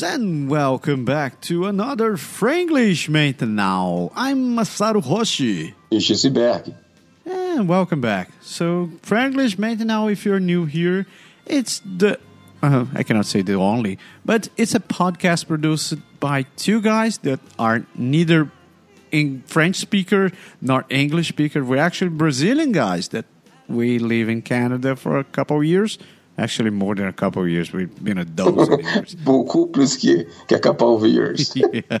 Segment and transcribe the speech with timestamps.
[0.00, 4.10] Greetings and welcome back to another Franglish Now.
[4.16, 5.74] I'm Masaru Hoshi.
[5.98, 6.72] Suis Berg.
[7.26, 8.30] And welcome back.
[8.40, 11.06] So, Franglish Now, if you're new here,
[11.44, 12.18] it's the.
[12.62, 17.40] Uh, I cannot say the only, but it's a podcast produced by two guys that
[17.58, 18.50] are neither
[19.10, 20.30] in French speaker
[20.62, 21.62] nor English speaker.
[21.62, 23.26] We're actually Brazilian guys that
[23.68, 25.98] we live in Canada for a couple of years.
[26.40, 27.70] Actually, more than a couple of years.
[27.70, 29.14] We've been a dozen years.
[29.14, 31.54] Beaucoup plus que, que a couple of years.
[31.54, 31.98] yeah.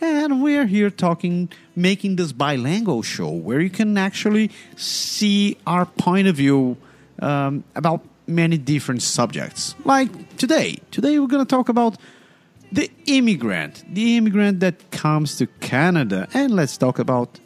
[0.00, 6.28] And we're here talking, making this bilingual show where you can actually see our point
[6.28, 6.76] of view
[7.18, 9.74] um, about many different subjects.
[9.84, 10.78] Like today.
[10.92, 11.96] Today we're going to talk about
[12.70, 16.28] the immigrant, the immigrant that comes to Canada.
[16.32, 17.40] And let's talk about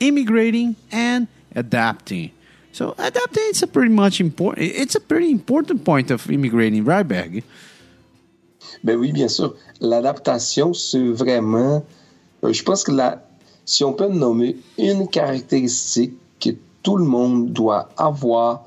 [0.00, 2.30] immigrating and adapting.
[2.74, 4.66] So adapting is a pretty much important.
[4.66, 7.44] It's a pretty important point of Berg?
[8.82, 9.54] Ben oui, bien sûr.
[9.80, 11.84] L'adaptation, c'est vraiment.
[12.42, 13.22] euh, Je pense que la,
[13.64, 16.50] si on peut nommer une caractéristique que
[16.82, 18.64] tout le monde doit avoir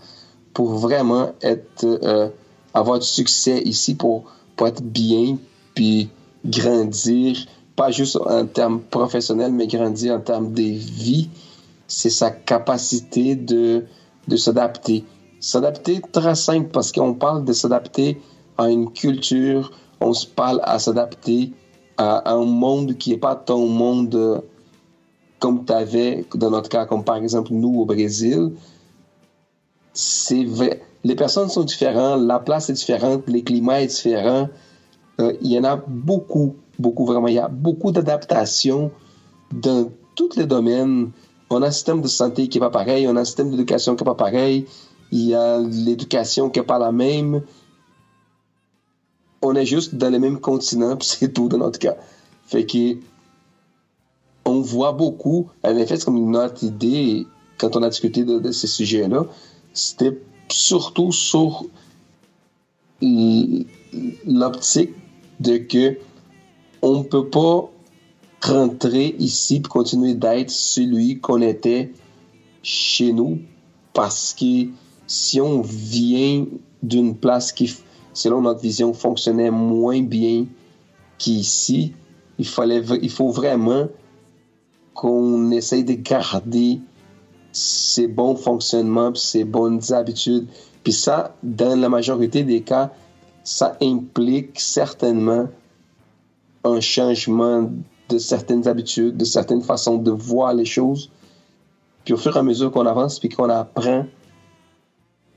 [0.54, 2.30] pour vraiment être, euh,
[2.74, 4.24] avoir du succès ici, pour,
[4.56, 5.38] pour être bien,
[5.76, 6.08] puis
[6.46, 7.36] grandir,
[7.76, 11.30] pas juste en termes professionnels, mais grandir en termes de vie,
[11.88, 13.86] c'est sa capacité de,
[14.28, 15.04] de s'adapter.
[15.40, 18.20] S'adapter très simple parce qu'on parle de s'adapter
[18.58, 19.72] à une culture,
[20.02, 21.52] on se parle à s'adapter
[21.98, 24.40] à, un monde qui n'est pas ton monde euh,
[25.40, 28.52] comme tu avais, dans notre cas, comme par exemple nous au Brésil.
[29.94, 30.82] C'est vrai.
[31.04, 34.50] Les personnes sont différentes, la place est différente, les climats est différent.
[35.20, 37.28] Euh, il y en a beaucoup, beaucoup vraiment.
[37.28, 38.92] Il y a beaucoup d'adaptations
[39.52, 41.12] dans tous les domaines.
[41.50, 43.96] On a un système de santé qui n'est pas pareil, on a un système d'éducation
[43.96, 44.66] qui n'est pas pareil,
[45.12, 47.42] il y a l'éducation qui n'est pas la même.
[49.42, 51.96] On est juste dans le même continent, puis c'est tout dans notre cas.
[52.46, 52.98] Fait que
[54.46, 57.28] on voit beaucoup, en effet, c'est comme notre idée,
[57.58, 59.26] quand on a discuté de, de ces sujets-là,
[59.74, 60.18] c'était
[60.50, 61.66] surtout sur
[63.02, 64.94] l'optique
[65.40, 65.98] de que
[66.82, 67.70] on ne peut pas
[68.42, 71.92] rentrer ici et continuer d'être celui qu'on était
[72.62, 73.40] chez nous
[73.94, 74.68] parce que
[75.08, 76.46] si on vient
[76.84, 77.74] d'une place qui,
[78.14, 80.46] selon notre vision, fonctionnait moins bien
[81.18, 81.94] qu'ici,
[82.38, 83.88] il, fallait, il faut vraiment
[84.94, 86.80] qu'on essaye de garder
[87.52, 90.48] ces bons fonctionnements, ces bonnes habitudes.
[90.84, 92.92] Puis ça, dans la majorité des cas,
[93.44, 95.48] ça implique certainement
[96.64, 97.70] un changement
[98.10, 101.10] de certaines habitudes, de certaines façons de voir les choses.
[102.06, 104.08] Puis au fur et à mesure qu'on avance puis qu'on apprend,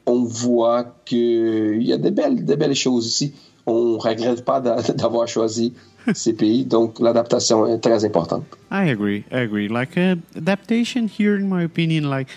[0.07, 3.35] on voit qu'il y a de belles, de belles choses ici.
[3.67, 4.61] On ne regrette pas
[4.95, 5.73] d'avoir choisi
[6.15, 8.45] ces pays, donc l'adaptation est très importante.
[8.71, 9.25] I agree.
[9.31, 9.69] I agree.
[9.69, 12.29] Like uh, adaptation here, in my opinion, like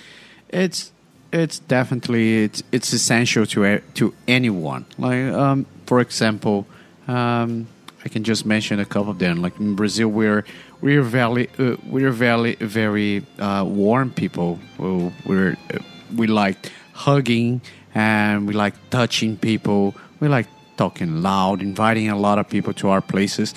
[0.52, 0.92] it's
[1.32, 4.86] it's definitely it's it's essential to a- to anyone.
[5.00, 6.66] Like um, for example,
[7.08, 7.68] um,
[8.06, 9.41] I can just mention a couple of them.
[9.41, 10.44] Like in Brazil, we're
[10.81, 14.59] we're very uh, we're very very uh, warm people.
[14.78, 15.80] We're uh,
[16.16, 17.62] we like hugging
[17.96, 19.96] and we like touching people.
[20.19, 20.47] We like
[20.78, 23.53] talking loud, inviting a lot of people to our places.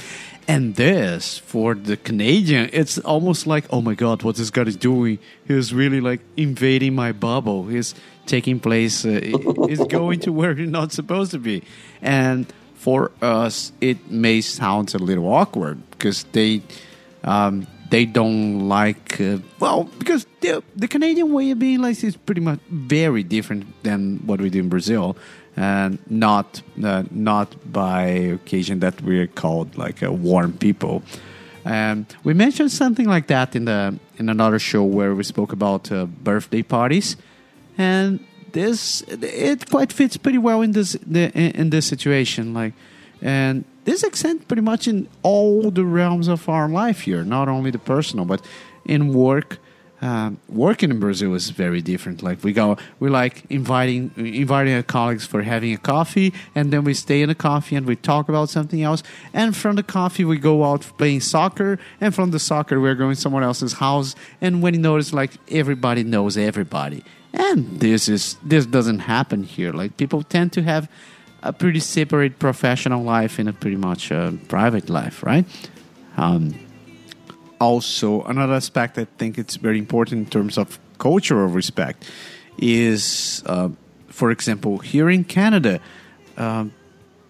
[0.49, 4.77] And this for the Canadian, it's almost like, oh my God, what this guy is
[4.77, 5.19] doing?
[5.49, 7.67] He's really like invading my bubble.
[7.67, 7.97] He's
[8.27, 9.05] taking place.
[9.05, 9.21] Uh,
[9.69, 11.65] he's going to where he's not supposed to be.
[12.01, 12.47] And
[12.77, 16.63] for us, it may sound a little awkward because they
[17.25, 22.17] um, they don't like uh, well because the, the Canadian way of being like is
[22.17, 25.17] pretty much very different than what we do in Brazil,
[25.57, 31.03] and not uh, not by occasion that we're called like a warm people.
[31.65, 35.91] Um, we mentioned something like that in the in another show where we spoke about
[35.91, 37.17] uh, birthday parties,
[37.77, 38.21] and
[38.57, 42.55] this it quite fits pretty well in this the, in, this situation.
[42.55, 42.73] Like,
[43.21, 47.71] and this extends pretty much in all the realms of our life here, not only
[47.71, 48.41] the personal, but
[48.85, 49.59] in work.
[50.03, 52.23] Um, working in Brazil is very different.
[52.23, 56.85] Like we go, we like inviting inviting our colleagues for having a coffee, and then
[56.85, 59.03] we stay in a coffee and we talk about something else.
[59.33, 63.17] And from the coffee, we go out playing soccer, and from the soccer, we're going
[63.17, 64.15] someone else's house.
[64.41, 67.03] And when you notice, like everybody knows everybody,
[67.37, 69.73] and this is this doesn't happen here.
[69.73, 70.89] Like people tend to have
[71.43, 75.45] a pretty separate professional life and a pretty much uh, private life, right?
[76.17, 76.55] Um,
[77.61, 82.11] also, another aspect I think it's very important in terms of cultural respect
[82.59, 83.69] is, uh,
[84.09, 85.81] for example, here in Canada,
[86.37, 86.73] um,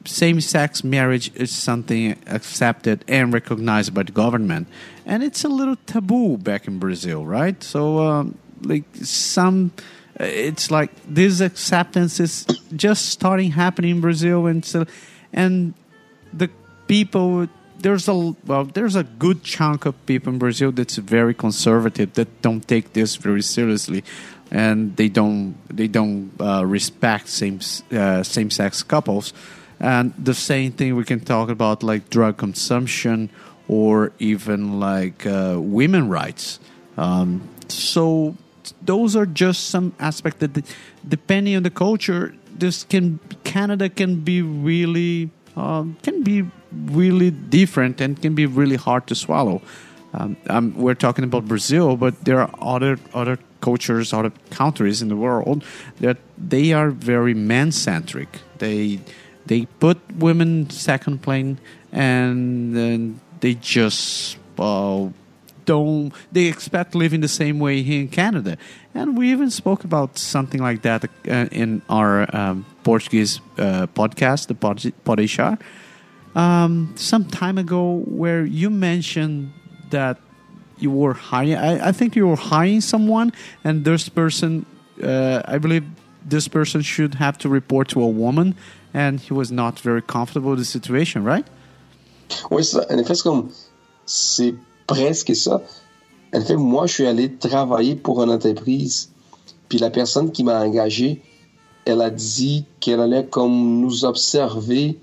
[0.05, 4.69] same-sex marriage is something accepted and recognized by the government,
[5.05, 7.63] and it's a little taboo back in Brazil, right?
[7.63, 9.73] So, um, like some,
[10.19, 14.87] it's like this acceptance is just starting happening in Brazil, and so,
[15.33, 15.75] and
[16.33, 16.51] the
[16.87, 17.49] people
[17.79, 22.43] there's a well there's a good chunk of people in Brazil that's very conservative that
[22.43, 24.03] don't take this very seriously
[24.51, 27.61] and they don't they don't uh, respect same
[27.93, 29.33] uh, same sex couples.
[29.79, 33.31] And the same thing we can talk about like drug consumption
[33.69, 36.61] or even like uh, women rights.
[36.97, 38.37] Um, so
[38.83, 40.65] those are just some aspects that
[41.09, 48.01] depending on the culture this can Canada can be really um, can be really different
[48.01, 49.63] and can be really hard to swallow.
[50.13, 55.09] Um, um, we're talking about Brazil, but there are other other cultures, other countries in
[55.09, 55.65] the world
[56.01, 58.29] that they are very man centric.
[58.59, 59.01] They
[59.47, 61.59] they put women second plane,
[61.93, 65.09] and then they just uh,
[65.67, 66.13] don't.
[66.33, 68.57] They expect living the same way here in Canada,
[68.95, 74.47] and we even spoke about something like that uh, in our um, Portuguese uh, podcast,
[74.47, 74.55] the
[75.05, 75.59] Podeixar
[76.37, 79.53] um, some time ago where you mentioned
[79.91, 80.19] that
[80.79, 81.55] you were hiring.
[81.55, 83.33] I, I think you were hiring someone,
[83.65, 84.67] and this person,
[85.03, 85.85] uh, I believe,
[86.29, 88.55] this person should have to report to a woman,
[88.93, 91.47] and he was not very comfortable with the situation, right?
[92.29, 92.85] Ça.
[92.91, 93.15] En effet,
[94.05, 94.55] c'est
[94.87, 95.63] presque ça.
[96.35, 99.11] En fait, moi, je suis allé travailler pour une entreprise,
[99.69, 101.23] puis la personne qui m'a engagé,
[101.85, 104.99] elle a dit qu'elle allait comme nous observer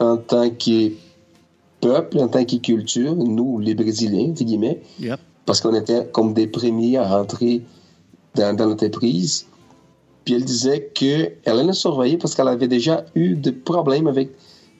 [0.00, 0.92] en tant que
[1.80, 4.80] peuple, en tant que culture, nous, les Brésiliens, entre guillemets,
[5.46, 7.62] parce qu'on était comme des premiers à rentrer
[8.34, 9.46] dans, l'entreprise.
[10.24, 14.30] Puis elle disait qu'elle allait surveiller parce qu'elle avait déjà eu des problèmes avec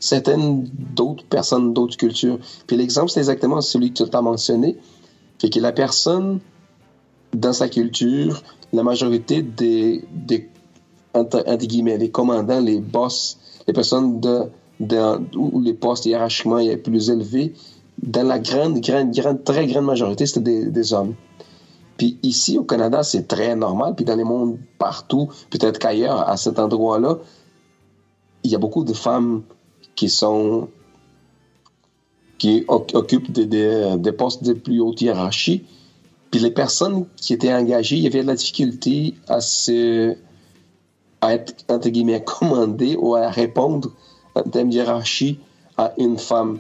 [0.01, 2.39] certaines d'autres personnes d'autres cultures.
[2.67, 4.77] Puis l'exemple, c'est exactement celui que tu as mentionné.
[5.41, 6.41] Fait que la personne,
[7.33, 8.43] dans sa culture,
[8.73, 10.49] la majorité des, des
[11.15, 14.51] entre, guillemets, les commandants, les boss, les personnes de,
[15.37, 17.55] où les postes hiérarchiquement est plus élevés,
[18.03, 21.15] dans la grande, grande, grande, très grande majorité, c'était des, hommes.
[21.97, 23.95] Puis ici, au Canada, c'est très normal.
[23.95, 27.19] Puis dans les mondes partout, peut-être qu'ailleurs, à cet endroit-là,
[28.43, 29.43] il y a beaucoup de femmes
[29.95, 30.69] qui sont
[32.39, 35.65] qui occupent des, postes de plus haute hiérarchie.
[36.31, 40.17] Puis les personnes qui étaient engagées, il y avait de la difficulté à se
[41.21, 43.93] à être entre guillemets commandées ou à répondre
[44.35, 45.39] en termes de hiérarchie
[45.77, 46.59] à une femme.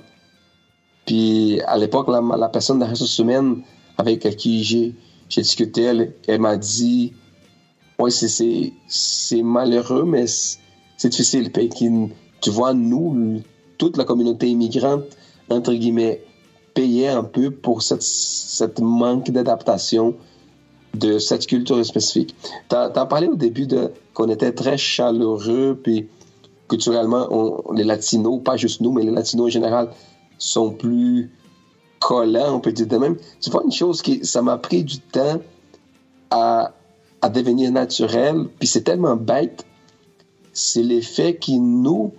[1.06, 3.62] Puis à l'époque, la, la, personne de la ressources humaines
[3.98, 4.94] avec qui j'ai
[5.28, 7.12] discuté, elle, elle m'a dit
[7.98, 10.24] Oui, c'est malheureux, mais
[10.96, 11.50] c'est difficile.
[11.52, 11.68] Puis,
[12.44, 13.40] tu vois, nous,
[13.78, 15.04] toute la communauté immigrante,
[15.48, 16.22] entre guillemets,
[16.74, 20.14] payait un peu pour cette, manque d'adaptation
[20.92, 22.34] de cette culture spécifique.
[22.68, 26.06] Tu as, parlé au début de qu'on était très chaleureux, puis
[26.68, 29.88] culturellement, les Latinos, pas juste nous, mais les Latinos en général,
[30.36, 31.30] sont plus
[31.98, 33.16] collants, on peut dire de même.
[33.40, 35.40] Tu vois, une chose qui, ça m'a pris du temps
[36.30, 36.72] à,
[37.22, 39.64] à devenir naturel, puis c'est tellement bête,
[40.52, 42.12] c'est l'effet qui nous,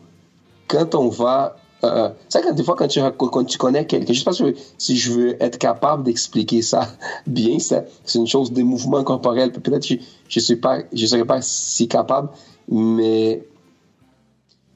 [0.68, 4.20] quand on va euh, c'est quand des fois, quand tu, quand tu connais quelqu'un, je
[4.20, 4.34] sais pas
[4.78, 6.88] si je veux être capable d'expliquer ça
[7.28, 9.52] bien, c'est une chose des mouvements corporels.
[9.52, 9.96] Peut-être que
[10.28, 12.30] je ne je serais pas si capable,
[12.68, 13.44] mais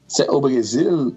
[0.08, 1.14] c'est au Brésil,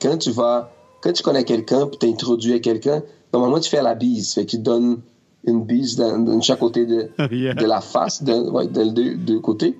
[0.00, 0.70] quand tu vas,
[1.00, 4.58] quand tu connais quelqu'un, puis introduit à quelqu'un, normalement tu fais la bise, fait tu
[4.58, 5.00] donnes
[5.46, 9.78] une bise de chaque côté de, de la face, de, ouais, de, deux côtés.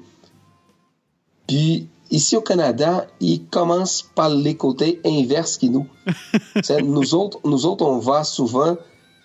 [1.46, 5.86] Puis ici au Canada, ils commencent par les côtés inverses qui nous.
[6.84, 8.76] nous autres, nous autres, on va souvent,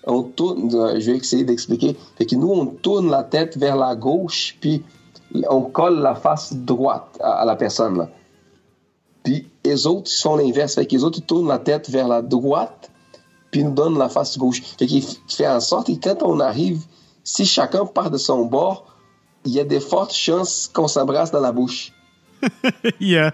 [0.05, 0.69] on tourne,
[1.00, 4.84] je vais essayer d'expliquer, fait que nous on tourne la tête vers la gauche, puis
[5.50, 8.10] on colle la face droite à, à la personne là.
[9.24, 10.75] Puis les autres, ils font l'inverse.
[10.75, 12.89] Fait que les autres, ils tournent la tête vers la droite,
[13.51, 14.62] puis nous donnent la face gauche.
[14.77, 16.84] Fait qu'il fait en sorte que quand on arrive,
[17.24, 18.86] si chacun part de son bord,
[19.46, 21.93] il y a des fortes chances qu'on s'embrasse dans la bouche.
[23.00, 23.34] yeah.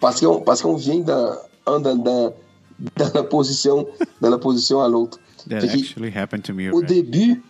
[0.00, 1.32] parce qu'on parce qu'on vient dans,
[1.66, 3.86] dans, dans, dans, la position
[4.20, 5.18] dans la position à l'autre.
[5.48, 6.70] That actually happened to me.
[6.72, 7.42] Au début,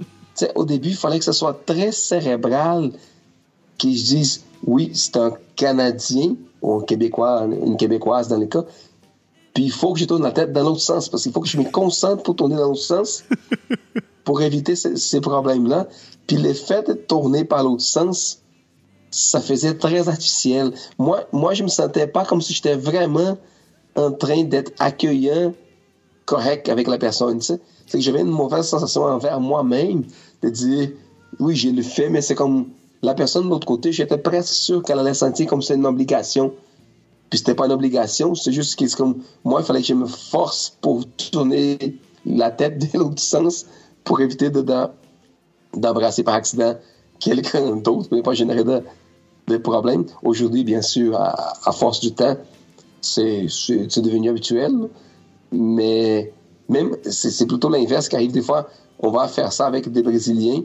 [0.55, 2.93] au début, il fallait que ce soit très cérébral,
[3.77, 8.65] qu'ils disent oui, c'est un Canadien ou un Québécois, une Québécoise dans les cas.
[9.55, 11.49] Puis il faut que je tourne la tête dans l'autre sens parce qu'il faut que
[11.49, 13.25] je me concentre pour tourner dans l'autre sens
[14.25, 15.89] pour éviter ces, problèmes-là.
[16.27, 18.43] Puis l'effet de tourner par l'autre sens
[19.11, 20.73] ça faisait très artificiel.
[20.99, 23.39] Moi, moi je me sentais pas comme si j'étais vraiment
[23.97, 25.53] en train d'être accueillant,
[26.25, 27.41] correct avec la personne.
[27.41, 27.59] C'est
[27.91, 30.05] que j'avais une mauvaise sensation envers moi-même
[30.43, 30.91] de dire,
[31.41, 32.69] oui, j'ai le fait, mais c'est comme
[33.03, 36.53] la personne de l'autre côté, j'étais presque sûr qu'elle allait sentir comme c'est une obligation.
[37.31, 39.95] Puis c'était pas une obligation, c'est juste que c'est comme moi, il fallait que je
[39.95, 43.67] me force pour tourner la tête de l'autre sens
[44.05, 44.65] pour éviter de,
[45.75, 46.75] d'embrasser par accident
[47.21, 48.83] quelqu'un d'autre, mais pas générer de,
[49.49, 50.05] de problèmes.
[50.23, 52.37] Aujourd'hui, bien sûr, à, force du temps,
[53.01, 53.47] c'est,
[53.97, 54.73] devenu habituel.
[55.53, 56.33] Mais
[56.69, 58.69] même, c'est, plutôt l'inverse qui arrive des fois.
[59.01, 60.63] On va faire ça avec des Brésiliens.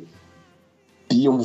[1.10, 1.40] Puis on,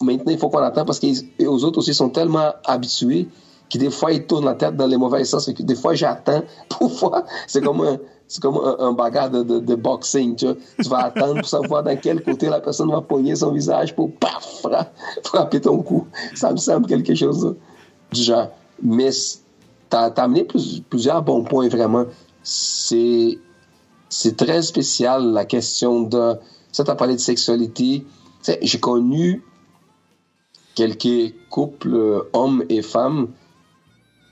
[0.00, 1.06] maintenant, il faut qu'on attend parce que
[1.38, 3.28] les autres aussi sont tellement habitués
[3.70, 5.48] que des fois, ils tournent la tête dans les mauvais sens.
[5.48, 7.24] Des fois, j'attends pour voir.
[7.46, 10.56] C'est comme un, c'est comme un, bagarre de, de, boxing, tu vois.
[10.82, 14.12] Tu vas attendre pour savoir dans quel côté la personne va pogner son visage pour
[14.16, 14.66] paf,
[15.22, 16.06] frapper ton cou.
[16.34, 17.54] Ça me semble quelque chose
[18.12, 18.50] du genre.
[18.82, 20.46] Mais tu as, amené
[20.90, 22.06] plusieurs bons points, vraiment.
[22.42, 23.38] C'est,
[24.36, 26.34] très spécial, la question de...
[26.72, 28.04] Ça, tu as parlé de sexualité.
[28.60, 29.44] J'ai connu
[30.74, 33.28] quelques couples, hommes et femmes,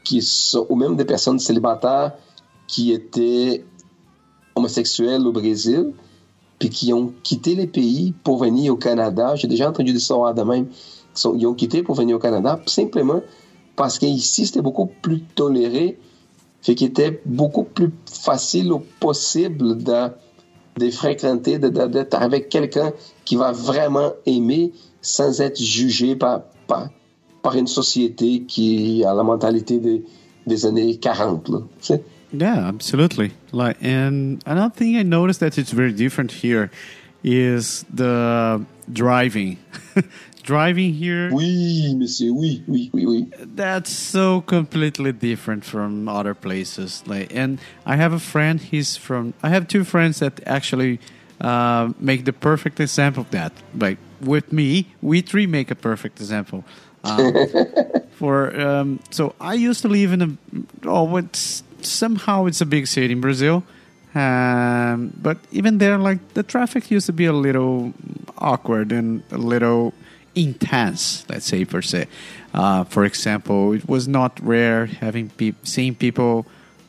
[0.04, 2.12] qui sont, ou même des personnes célibataires
[2.66, 3.64] qui étaient
[4.54, 5.92] homosexuels au Brésil,
[6.58, 9.34] puis qui ont quitté les pays pour venir au Canada.
[9.34, 10.66] J'ai déjà entendu des histoires de même.
[11.36, 13.20] Ils ont quitté pour venir au Canada simplement
[13.76, 15.98] parce qu'ici, c'était beaucoup plus toléré,
[16.62, 20.08] fait qu'il était beaucoup plus facile ou possible de,
[20.78, 22.92] de fréquenter, d'être avec quelqu'un
[23.24, 29.78] qui va vraiment aimer sans être jugé par, par, une société qui a la mentalité
[29.78, 30.04] des,
[30.46, 31.48] des années 40.
[31.50, 31.58] Là,
[32.34, 33.32] Yeah, absolutely.
[33.52, 36.70] Like, and another thing I noticed that it's very different here
[37.22, 39.58] is the driving.
[40.42, 41.30] driving here.
[41.32, 42.32] Oui, monsieur.
[42.32, 43.32] Oui, oui, oui, oui.
[43.54, 47.02] That's so completely different from other places.
[47.06, 48.60] Like, and I have a friend.
[48.60, 49.34] He's from.
[49.42, 51.00] I have two friends that actually
[51.40, 53.52] uh, make the perfect example of that.
[53.76, 56.64] Like with me, we three make a perfect example.
[57.04, 57.34] Um,
[58.12, 62.86] for um, so I used to live in a oh it's somehow it's a big
[62.86, 63.64] city in Brazil.
[64.14, 67.92] Um, but even there, like the traffic used to be a little
[68.38, 69.92] awkward and a little
[70.34, 72.06] intense, let's say per se.
[72.52, 76.46] Uh, for example, it was not rare having pe- seeing people,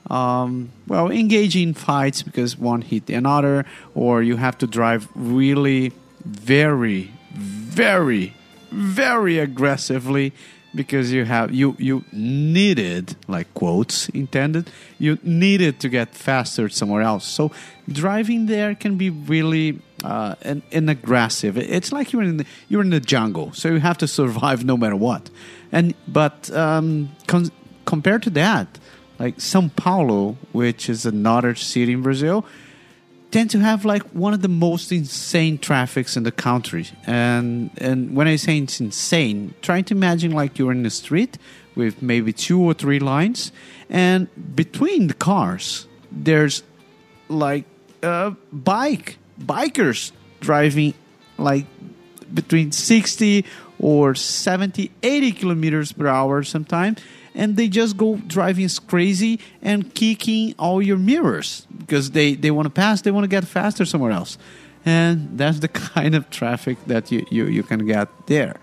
[0.09, 5.93] um, well, engaging in fights because one hit another, or you have to drive really,
[6.23, 8.35] very, very,
[8.71, 10.31] very aggressively
[10.75, 17.01] because you have you you needed like quotes intended you needed to get faster somewhere
[17.01, 17.25] else.
[17.25, 17.51] So
[17.88, 21.58] driving there can be really uh, an, an aggressive.
[21.58, 24.77] It's like you're in the, you're in the jungle so you have to survive no
[24.77, 25.29] matter what.
[25.72, 27.51] And but um, con-
[27.86, 28.67] compared to that
[29.17, 32.46] like São Paulo which is another city in Brazil
[33.35, 36.87] tend to have like one of the most insane traffics in the country.
[37.05, 41.37] And and when I say it's insane, try to imagine like you're in the street
[41.75, 43.51] with maybe two or three lines,
[43.89, 46.63] and between the cars there's
[47.27, 47.65] like
[48.01, 50.93] a bike bikers driving
[51.37, 51.65] like
[52.33, 53.43] between 60
[53.79, 57.01] or 70 80 kilometers per hour sometimes
[57.35, 62.65] and they just go driving crazy and kicking all your mirrors because they, they want
[62.65, 64.37] to pass, they want to get faster somewhere else.
[64.85, 68.55] And that's the kind of traffic that you, you, you can get there.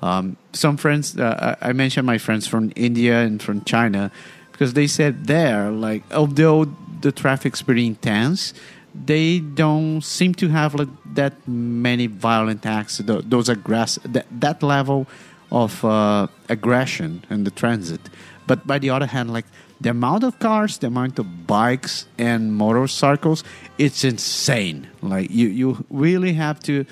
[0.00, 4.10] Um, some friends, uh, I mentioned my friends from India and from China
[4.52, 6.66] because they said there, like, although
[7.00, 8.54] the traffic's pretty intense,
[8.94, 15.06] they don't seem to have like that many violent acts, those aggressive, that, that level
[15.50, 18.00] of uh, aggression in the transit.
[18.46, 19.46] But by the other hand, like
[19.80, 23.44] the amount of cars, the amount of bikes and motorcycles,
[23.78, 24.88] it's insane.
[25.02, 26.84] Like you, you really have to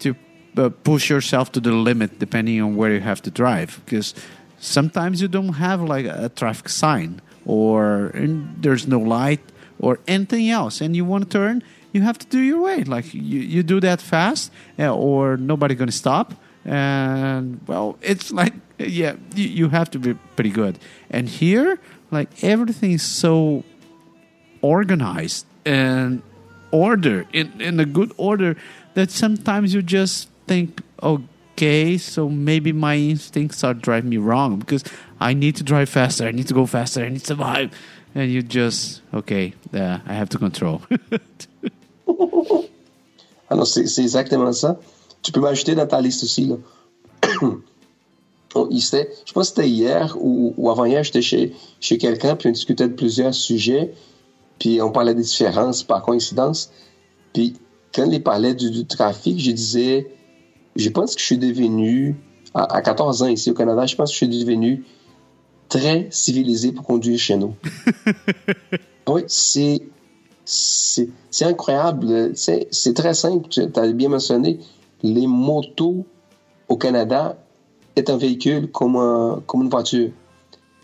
[0.00, 0.16] to
[0.56, 4.14] uh, push yourself to the limit depending on where you have to drive because
[4.58, 8.12] sometimes you don't have like a traffic sign or
[8.60, 9.40] there's no light
[9.78, 13.12] or anything else and you want to turn you have to do your way like
[13.14, 19.16] you, you do that fast uh, or nobody gonna stop and well it's like yeah
[19.34, 20.78] you, you have to be pretty good.
[21.10, 21.78] And here
[22.10, 23.64] like everything is so
[24.60, 26.22] organized and
[26.70, 28.56] order in, in a good order
[28.94, 34.82] that sometimes you just think okay so maybe my instincts are driving me wrong because
[35.20, 37.70] i need to drive faster i need to go faster i need to survive.
[38.14, 40.82] And you just okay uh, i have to control.
[40.90, 41.08] I
[43.54, 44.78] don't see Alors, c'est exactement ça.
[45.22, 46.46] Tu peux m'ajouter dans ta liste aussi.
[46.46, 46.56] Là.
[48.54, 52.48] on, il je pense que c'était hier ou, ou avant-hier, j'étais chez, chez quelqu'un, puis
[52.48, 53.92] on discutait de plusieurs sujets,
[54.58, 56.70] puis on parlait des différences par coïncidence.
[57.32, 57.54] Puis
[57.94, 60.10] quand il parlait du, du trafic, je disais,
[60.76, 62.16] je pense que je suis devenu,
[62.54, 64.84] à, à 14 ans ici au Canada, je pense que je suis devenu
[65.68, 67.54] très civilisé pour conduire chez nous.
[69.08, 69.82] oui, c'est
[70.44, 72.32] c'est incroyable.
[72.34, 73.48] C'est très simple.
[73.48, 74.58] Tu as bien mentionné,
[75.02, 76.04] les motos
[76.68, 77.36] au Canada
[77.96, 80.10] est un véhicule comme, un, comme une voiture.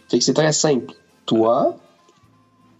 [0.09, 0.95] C'est très simple.
[1.27, 1.77] Toi,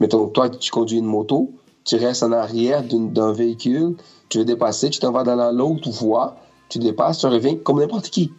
[0.01, 1.51] mettons, toi, tu conduis une moto,
[1.85, 3.97] tu restes en arrière d'un véhicule,
[4.29, 6.37] tu veux dépasser, tu t'en vas dans l'autre voie,
[6.69, 8.31] tu dépasses, tu reviens comme n'importe qui.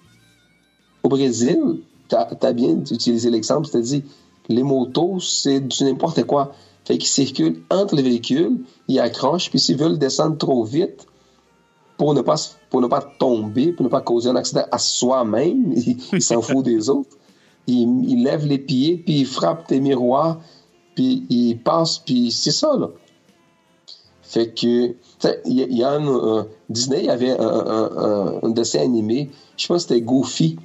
[1.03, 4.01] Au Brésil, tu as, bien utilisé l'exemple, c'est-à-dire,
[4.50, 6.53] les motos, c'est du n'importe quoi.
[6.86, 11.06] Fait qu'ils circulent entre les véhicules, ils accrochent, puis s'ils veulent descendre trop vite,
[12.00, 12.38] pour ne pas,
[12.70, 15.74] pour ne pas tomber, pour ne pas causer un accident à soi-même,
[16.13, 17.18] ils s'en foutent des autres.
[17.68, 20.39] Ils, lèvent les pieds, puis ils frappent tes miroirs,
[20.96, 22.88] puis ils passent, puis c'est ça, là.
[24.24, 24.96] Fait que,
[25.46, 29.89] il y, a un, Disney, il y avait un, un, dessin animé, je pense que
[29.89, 30.58] c'était Goofy.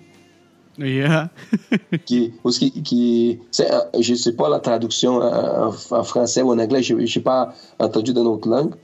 [0.79, 1.31] Yeah.
[2.05, 6.83] qui, qui, qui euh, je sais pas la traduction en, en français ou en anglais,
[6.83, 8.75] je n'ai pas entendu dans notre langue,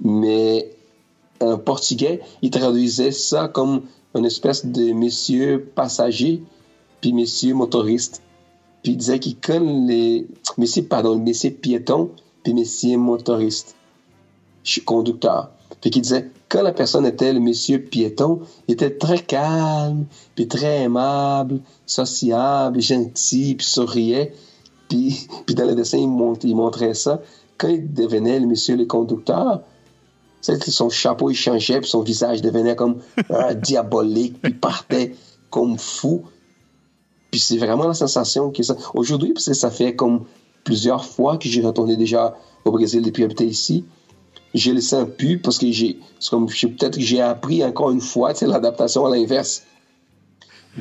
[0.00, 0.75] mais
[1.40, 3.82] en portugais, il traduisait ça comme
[4.14, 6.42] une espèce de monsieur passager
[7.00, 8.22] puis monsieur motoriste.
[8.82, 10.26] Puis il disait qu'il connaît les
[10.58, 12.10] messieurs, pardon, messieurs piétons
[12.42, 13.74] puis messieurs motoristes,
[14.84, 15.50] conducteur.
[15.80, 20.46] Puis qu'il disait quand la personne était le monsieur piéton, il était très calme, puis
[20.46, 24.32] très aimable, sociable, gentil, puis souriait.
[24.88, 26.08] Puis, puis dans le dessin, il,
[26.54, 27.20] montrait ça.
[27.58, 29.62] Quand il devenait le monsieur le conducteur,
[30.54, 33.00] son chapeau il changeait, puis son visage devenait comme
[33.56, 35.14] diabolique, puis partait
[35.50, 36.24] comme fou.
[37.30, 38.76] Puis c'est vraiment la sensation que ça.
[38.94, 40.24] Aujourd'hui, parce que ça fait comme
[40.64, 43.84] plusieurs fois que j'ai retourné déjà au Brésil depuis habiter ici,
[44.54, 45.98] je le sens plus parce que j'ai,
[46.30, 49.62] comme peut-être que j'ai appris encore une fois, l'adaptation à l'inverse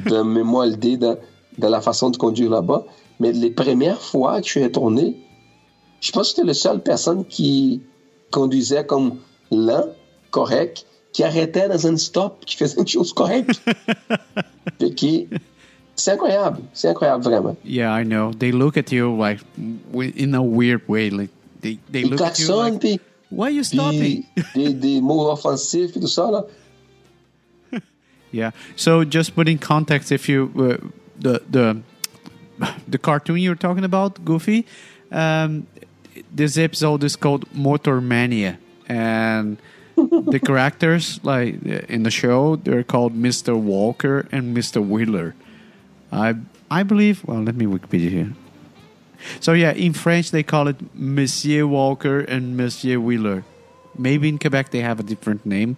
[0.06, 1.18] de me molder dans,
[1.58, 2.86] dans la façon de conduire là-bas.
[3.20, 5.18] Mais les premières fois que je suis retourné,
[6.02, 7.82] je pense que j'étais la seule personne qui
[8.32, 9.18] conduisait comme
[9.52, 9.96] lent,
[10.32, 10.86] correct,
[11.24, 13.62] arrêtait dans un stop, qui faisait une chose correcte.
[14.96, 15.28] qui,
[15.96, 17.56] c'est incroyable, c'est incroyable vraiment.
[17.64, 18.32] Yeah, I know.
[18.34, 21.30] They look at you like in a weird way, like
[21.62, 24.26] they they look at you like, puis, Why are you stopping?
[24.54, 26.46] des, des mots offensifs et tout ça là.
[28.32, 28.52] yeah.
[28.76, 30.78] So just put in context, if you uh,
[31.18, 31.82] the the
[32.88, 34.66] the cartoon you're talking about, Goofy,
[35.12, 35.66] um,
[36.34, 39.58] this episode is called Motor Mania and
[39.96, 43.58] the characters like in the show they're called Mr.
[43.58, 44.86] Walker and Mr.
[44.86, 45.36] Wheeler.
[46.12, 46.36] I
[46.70, 47.24] I believe.
[47.26, 48.34] Well, let me Wikipedia here.
[49.40, 53.44] So yeah, in French they call it Monsieur Walker and Monsieur Wheeler.
[53.98, 55.78] Maybe in Quebec they have a different name,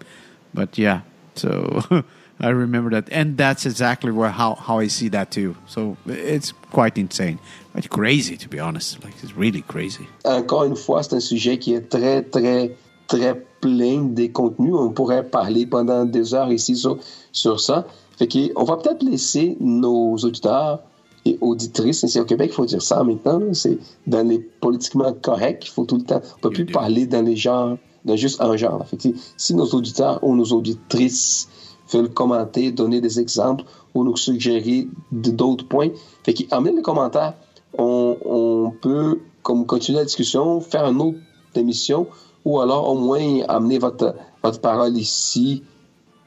[0.53, 1.01] but yeah.
[1.35, 1.83] So
[2.39, 5.55] I remember that, and that's exactly where how how I see that too.
[5.67, 7.39] So it's quite insane,
[7.73, 9.03] quite crazy to be honest.
[9.03, 10.07] Like it's really crazy.
[10.25, 12.71] Encore une fois, c'est un sujet qui est très très
[13.07, 14.73] très plein des contenus.
[14.75, 16.97] On pourrait parler pendant des heures ici sur,
[17.31, 17.85] sur ça.
[18.17, 20.81] Fait on va peut-être laisser nos auditeurs
[21.25, 25.65] et auditrices, ici au Québec, il faut dire ça maintenant, c'est dans les politiquement corrects,
[25.65, 28.55] il faut tout le temps, on peut plus parler dans les genres, dans juste un
[28.55, 28.85] genre.
[28.87, 31.49] Fait si nos auditeurs ou nos auditrices
[31.91, 35.89] veulent commenter, donner des exemples ou nous suggérer d'autres points,
[36.23, 37.33] fait qu'amener les commentaires,
[37.77, 41.17] on, on peut comme continuer la discussion, faire une autre
[41.55, 42.07] émission
[42.47, 45.63] ou alors au moins amener votre, votre parole ici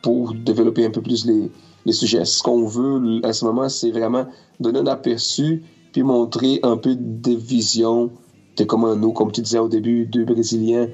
[0.02, 1.50] pour développer un peu plus les,
[1.86, 2.26] les sujets.
[2.26, 4.26] Ce qu'on veut à ce moment, c'est vraiment
[4.60, 8.10] donner un aperçu puis montrer un peu de vision
[8.58, 10.88] de comment nous, comme tu disais au début, deux Brésiliens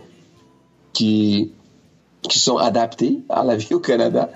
[0.92, 1.50] qui,
[2.22, 4.30] qui sont adaptés à la vie au Canada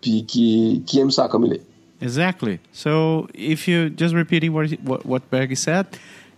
[0.00, 1.62] puis qui, qui aiment ça comme il est.
[2.00, 2.58] Exactly.
[2.72, 5.86] So if you just repeating what what, what Bergie said,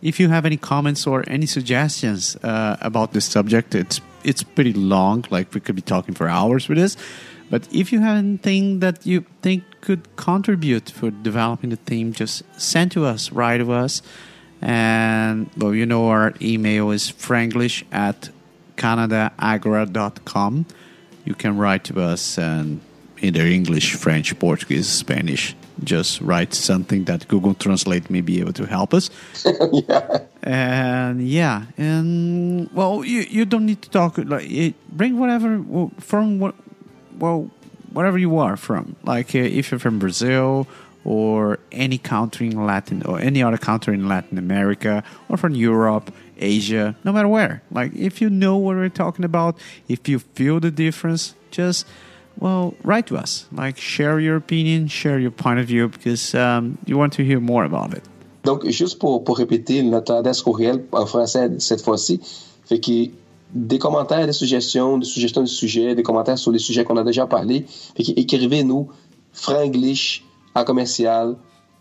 [0.03, 4.73] if you have any comments or any suggestions uh, about this subject, it's it's pretty
[4.73, 5.25] long.
[5.31, 6.97] Like we could be talking for hours with this.
[7.51, 12.43] But if you have anything that you think could contribute for developing the theme, just
[12.61, 14.03] send to us, write to us.
[14.61, 18.31] And well, you know our email is franglish at
[18.77, 20.67] canadaagra.com.
[21.25, 22.81] You can write to us and
[23.21, 25.55] either English, French, Portuguese, Spanish
[25.85, 29.11] just write something that Google Translate may be able to help us.
[29.73, 30.21] yeah.
[30.43, 35.63] And yeah, and well, you you don't need to talk like bring whatever
[35.99, 36.55] from what
[37.19, 37.51] well
[37.93, 38.97] whatever you are from.
[39.05, 40.67] Like uh, if you're from Brazil
[41.05, 46.13] or any country in Latin or any other country in Latin America or from Europe,
[46.39, 47.63] Asia, no matter where.
[47.71, 51.87] Like if you know what we're talking about, if you feel the difference, just
[52.41, 53.47] well, write to us.
[53.53, 56.35] Like share your opinion, share your point of view because
[56.87, 58.03] you want to hear more about it.
[58.45, 62.21] Donc, juste pour, pour répéter notre adresse courriel en français cette fois-ci,
[62.65, 63.11] fait que
[63.55, 67.05] des commentaires, des suggestions, des suggestions de sujets, des commentaires sur les sujets qu'on a
[67.05, 68.89] déjà parlé, fait que écrivez-nous
[69.33, 70.25] franglish
[70.55, 71.37] à commercial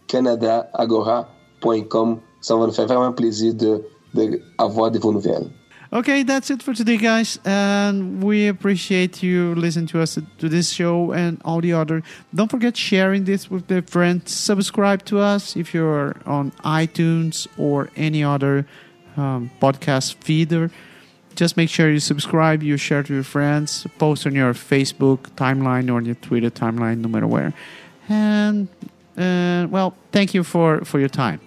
[0.07, 2.19] canadaagora.com.
[2.41, 5.49] Ça va nous faire vraiment plaisir de, de de vos nouvelles.
[5.93, 7.39] Okay, that's it for today, guys.
[7.45, 12.03] And we appreciate you listening to us to this show and all the other.
[12.35, 14.33] Don't forget sharing this with your friends.
[14.33, 18.67] Subscribe to us if you're on iTunes or any other
[19.15, 20.69] um, podcast feeder.
[21.35, 25.93] Just make sure you subscribe, you share to your friends, post on your Facebook timeline
[25.93, 27.53] or your Twitter timeline, no matter where.
[28.09, 28.67] And
[29.17, 31.39] uh, well, thank you for for your time.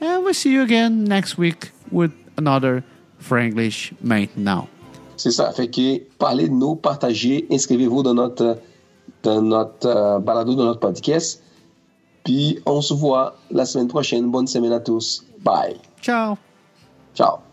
[0.00, 2.82] And we'll see you again next week with another
[3.22, 4.66] Franglish maintenant.
[5.16, 5.52] C'est ça.
[5.52, 8.58] Fait que parlez de nous, partagez, inscrivez-vous dans notre,
[9.22, 11.42] dans notre euh, balado, dans notre podcast.
[12.24, 14.30] Puis on se voit la semaine prochaine.
[14.30, 15.24] Bonne semaine à tous.
[15.40, 15.76] Bye.
[16.00, 16.36] Ciao.
[17.14, 17.51] Ciao.